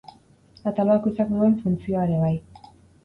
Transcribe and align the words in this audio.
Atal 0.71 0.89
bakoitzak 0.93 1.29
duen 1.35 1.53
funtzioa 1.67 2.09
ere 2.11 2.19
bai. 2.25 2.35